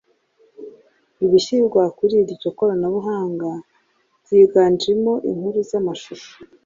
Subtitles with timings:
[1.25, 3.49] ibishyirwa kuri iryo koranabuhanga
[4.23, 6.31] byiganjemo inkuru z’amashusho